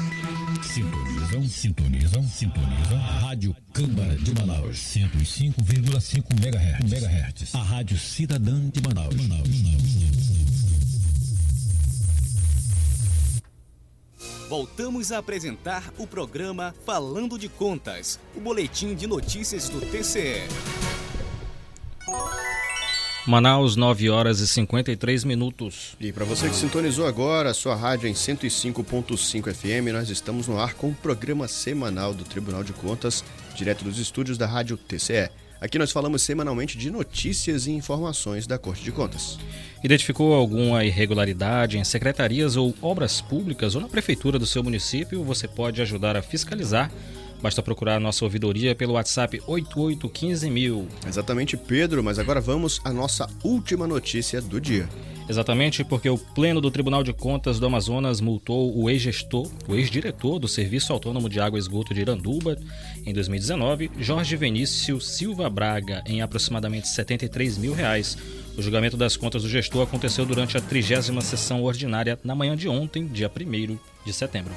[0.62, 2.98] Sintonizam, sintonizam, sintonizam.
[2.98, 4.76] Rádio Câmara de Manaus.
[4.76, 6.92] 105,5 MHz.
[6.92, 7.54] MHz.
[7.54, 9.14] A Rádio Cidadã de Manaus.
[9.14, 9.48] Manaus.
[14.46, 20.46] Voltamos a apresentar o programa Falando de Contas, o boletim de notícias do TCE.
[23.24, 25.96] Manaus, 9 horas e 53 minutos.
[26.00, 30.58] E para você que sintonizou agora, a sua rádio em 105.5 FM, nós estamos no
[30.58, 33.22] ar com o programa semanal do Tribunal de Contas,
[33.54, 35.30] direto dos estúdios da Rádio TCE.
[35.60, 39.38] Aqui nós falamos semanalmente de notícias e informações da Corte de Contas.
[39.84, 45.22] Identificou alguma irregularidade em secretarias ou obras públicas ou na prefeitura do seu município?
[45.22, 46.90] Você pode ajudar a fiscalizar
[47.42, 50.86] Basta procurar a nossa ouvidoria pelo WhatsApp 8815000.
[51.06, 54.88] Exatamente, Pedro, mas agora vamos à nossa última notícia do dia.
[55.28, 60.38] Exatamente porque o Pleno do Tribunal de Contas do Amazonas multou o ex-gestor, o ex-diretor
[60.38, 62.56] do Serviço Autônomo de Água e Esgoto de Iranduba
[63.04, 68.16] em 2019, Jorge Venício Silva Braga, em aproximadamente 73 mil reais.
[68.56, 72.68] O julgamento das contas do gestor aconteceu durante a trigésima sessão ordinária na manhã de
[72.68, 74.52] ontem, dia 1 de setembro.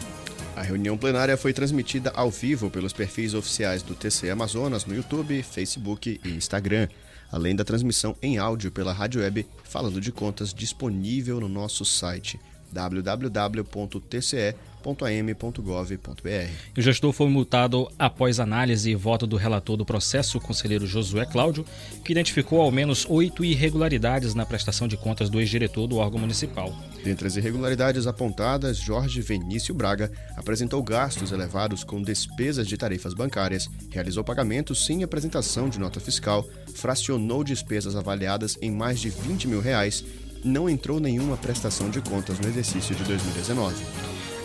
[0.55, 5.43] A reunião plenária foi transmitida ao vivo pelos perfis oficiais do TC Amazonas no YouTube,
[5.43, 6.87] Facebook e Instagram,
[7.31, 12.39] além da transmissão em áudio pela rádio web Falando de Contas disponível no nosso site
[12.71, 16.51] www.tce.com am.gov.br.
[16.77, 21.25] O gestor foi multado após análise e voto do relator do processo, o conselheiro Josué
[21.25, 21.65] Cláudio,
[22.03, 26.73] que identificou ao menos oito irregularidades na prestação de contas do ex-diretor do órgão municipal.
[27.05, 33.69] Dentre as irregularidades apontadas, Jorge Venício Braga apresentou gastos elevados com despesas de tarifas bancárias,
[33.91, 36.43] realizou pagamentos sem apresentação de nota fiscal,
[36.73, 40.03] fracionou despesas avaliadas em mais de 20 mil reais
[40.43, 43.83] não entrou nenhuma prestação de contas no exercício de 2019.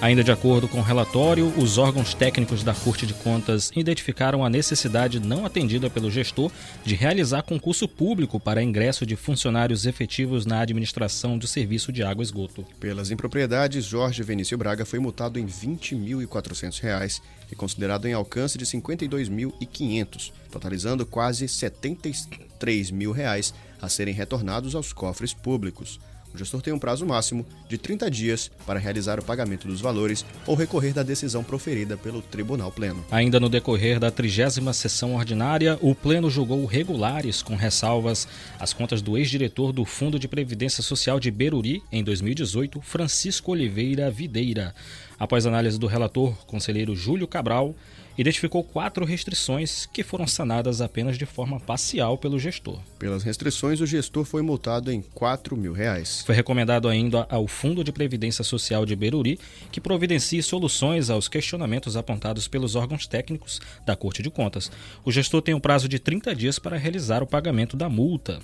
[0.02, 4.48] Ainda de acordo com o relatório, os órgãos técnicos da Corte de Contas identificaram a
[4.48, 6.50] necessidade não atendida pelo gestor
[6.82, 12.22] de realizar concurso público para ingresso de funcionários efetivos na administração do serviço de água
[12.22, 12.66] e esgoto.
[12.80, 17.20] Pelas impropriedades, Jorge Venício Braga foi multado em R$ 20.400
[17.52, 24.74] e considerado em alcance de R$ 52.500, totalizando quase 73 mil reais a serem retornados
[24.74, 26.00] aos cofres públicos.
[26.32, 30.24] O gestor tem um prazo máximo de 30 dias para realizar o pagamento dos valores
[30.46, 33.04] ou recorrer da decisão proferida pelo Tribunal Pleno.
[33.10, 38.28] Ainda no decorrer da trigésima sessão ordinária, o Pleno julgou regulares, com ressalvas,
[38.58, 44.10] as contas do ex-diretor do Fundo de Previdência Social de Beruri, em 2018, Francisco Oliveira
[44.10, 44.74] Videira.
[45.18, 47.74] Após análise do relator, conselheiro Júlio Cabral,
[48.20, 52.78] identificou quatro restrições que foram sanadas apenas de forma parcial pelo gestor.
[52.98, 56.22] Pelas restrições, o gestor foi multado em 4 mil reais.
[56.26, 59.38] Foi recomendado ainda ao Fundo de Previdência Social de Beruri
[59.72, 64.70] que providencie soluções aos questionamentos apontados pelos órgãos técnicos da Corte de Contas.
[65.04, 68.40] O gestor tem um prazo de 30 dias para realizar o pagamento da multa.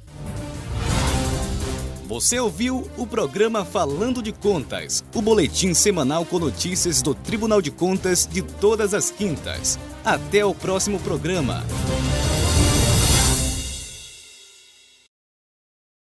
[2.08, 7.70] Você ouviu o programa Falando de Contas, o boletim semanal com notícias do Tribunal de
[7.70, 9.78] Contas de todas as quintas.
[10.02, 11.62] Até o próximo programa.